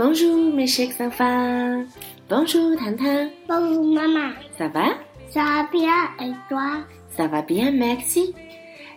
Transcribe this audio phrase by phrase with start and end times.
[0.00, 1.86] Bonjour, mes chers enfants.
[2.26, 3.30] Bonjour, 糖糖。
[3.46, 4.32] 帮助妈妈。
[4.58, 4.94] Ça va?
[5.30, 8.32] Ça bien et toi？Ça va bien, Maxi.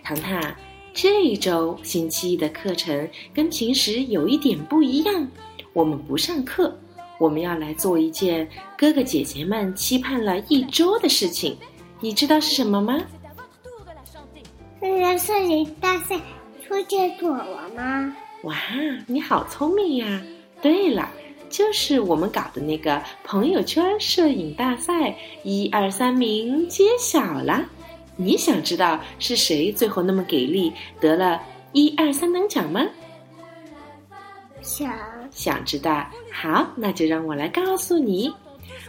[0.01, 0.55] 糖糖，
[0.93, 5.27] 这一周星期一的课程跟平时有一点不一样，
[5.73, 6.73] 我们不上课，
[7.17, 8.47] 我们要来做一件
[8.77, 11.57] 哥哥姐姐们期盼了一周的事情，
[11.99, 12.97] 你知道是什么吗？
[14.81, 16.15] 是在摄影大赛
[16.65, 18.15] 出现躲了吗？
[18.43, 18.55] 哇，
[19.05, 20.21] 你好聪明呀！
[20.63, 21.11] 对了，
[21.49, 25.13] 就是我们搞的那个朋友圈摄影大赛，
[25.43, 27.63] 一二三名揭晓了。
[28.15, 31.41] 你想知道是谁最后那么给力，得了
[31.73, 32.81] 一二三等奖吗？
[34.61, 34.97] 想
[35.31, 36.07] 想知道？
[36.31, 38.31] 好，那就让我来告诉你，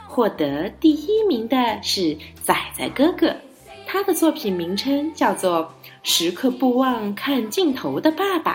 [0.06, 3.34] 获得第一名的是仔仔哥哥，
[3.84, 5.62] 他的作品名称叫做
[6.04, 8.52] 《时刻不忘看镜头的爸爸》。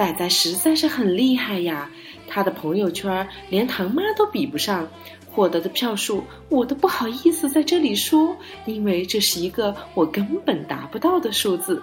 [0.00, 1.90] 仔仔实在是很厉害呀，
[2.26, 4.88] 他的朋友圈连唐妈都比不上，
[5.30, 8.34] 获得的票数我都不好意思在这里说，
[8.64, 11.82] 因为这是一个我根本达不到的数字。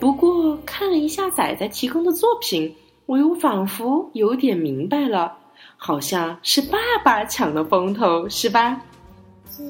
[0.00, 2.74] 不过看了一下仔仔提供的作品，
[3.06, 5.32] 我又仿佛有点明白了，
[5.76, 8.82] 好像是爸爸抢了风头，是吧？
[9.48, 9.62] 是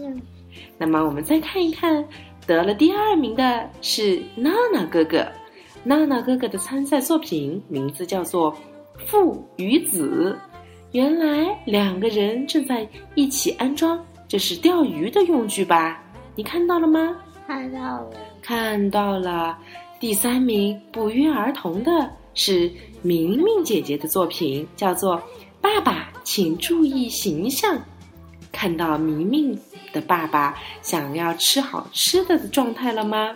[0.79, 2.03] 那么我们再看一看，
[2.47, 5.23] 得了第二名的是娜娜哥哥。
[5.87, 8.51] 娜娜哥哥的参赛作品名字叫做
[9.07, 10.35] 《父与子》。
[10.93, 16.03] 原来两个人正在一起安装，这是钓鱼的用具吧？
[16.35, 17.15] 你看到了吗？
[17.47, 18.11] 看到了。
[18.41, 19.59] 看到了。
[20.01, 22.71] 第三名不约而同的是
[23.03, 25.19] 明明姐姐的作品，叫做
[25.61, 27.77] 《爸爸，请注意形象》。
[28.51, 29.59] 看到明明
[29.93, 33.35] 的爸爸想要吃好吃的的状态了吗？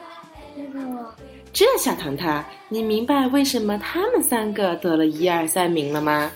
[0.56, 1.14] 看到了。
[1.52, 6.30] 这下糖糖，你明白为什么他们三个得了一二三名了吗？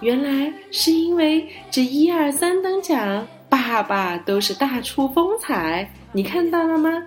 [0.00, 7.02] 原来是因为这一二三等奖，爸爸都是大出风采，你看到了吗？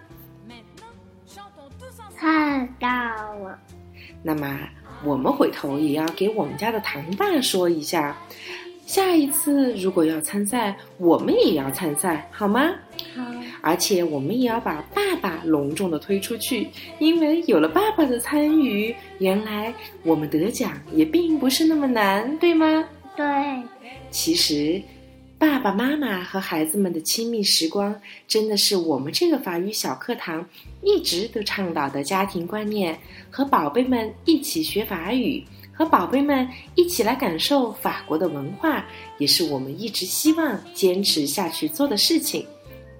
[2.17, 3.59] 看到了。
[4.23, 4.59] 那么
[5.03, 8.17] 我们回头也要给我们家的糖爸说一下，
[8.85, 12.71] 下一次如果要参赛，我们也要参赛，好吗？
[13.61, 13.69] 好。
[13.69, 22.83] 而且我们也要把爸爸隆重的推出去，因为有了爸爸的参与，原来我们得奖也并不是那么难，对吗？
[23.15, 23.25] 对。
[24.11, 24.81] 其实，
[25.37, 27.95] 爸爸妈妈和孩子们的亲密时光，
[28.27, 30.45] 真的是我们这个法语小课堂
[30.81, 32.97] 一直都倡导的家庭观念。
[33.29, 38.85] 和宝贝们一起学法语，和宝贝们一起来感受法国的文化，
[39.19, 42.45] 也是我们一直希望坚持下去做的事情。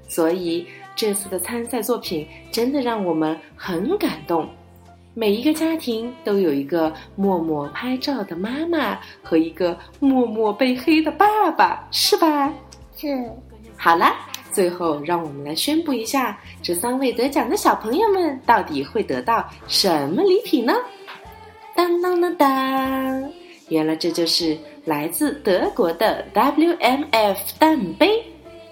[0.10, 4.46] 所以这次的参赛作品真的让我们很感动。
[5.14, 12.54] 每一个家庭都有一个默默拍照的妈妈和一个默默被黑的爸爸，是吧？
[12.98, 13.08] 是。
[13.78, 14.16] 好啦，
[14.52, 20.74] 最后让我们来宣布一下，这三位得奖的小朋友们到底会得到什么礼品呢？
[21.76, 23.32] 当当当当！
[23.70, 28.24] 原来这就是来自德国的 WMF 蛋杯。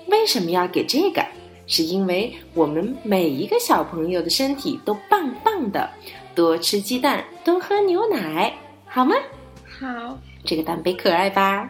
[0.08, 1.26] 为什么要给这个？
[1.68, 5.90] 是因为我们每一个小朋友的身体都棒棒的，
[6.34, 8.54] 多吃鸡蛋，多喝牛奶，
[8.86, 9.16] 好吗？
[9.66, 10.18] 好。
[10.46, 11.70] 这个蛋杯可爱吧？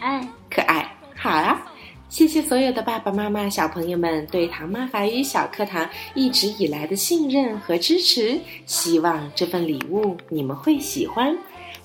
[0.00, 0.94] 爱，可爱。
[1.16, 1.66] 好啊！
[2.10, 8.38] 谢谢所有的爸爸妈妈、小朋友们对唐妈法语小课堂一直以来的信任和支持。
[8.66, 11.36] 希望这份礼物你们会喜欢。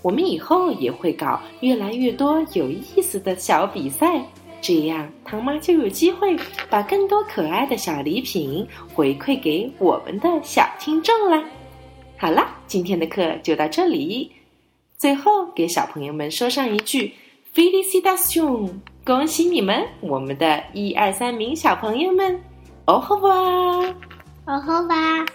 [0.02, 4.22] 我们以后也会搞越来越多有意思的小比赛。
[4.64, 6.38] 这样，糖妈就有机会
[6.70, 11.44] 把更多可爱的小礼品回馈给我们的小听众啦。
[12.18, 14.32] 好啦，今天的课就到这里。
[14.98, 17.14] 最后，给小朋友们说上一句
[17.54, 18.70] “Felicitation”，
[19.04, 22.42] 恭喜你们，我们的一二三名小朋友们，
[22.86, 23.30] 哦吼吧，
[24.46, 25.26] 哦吼吧。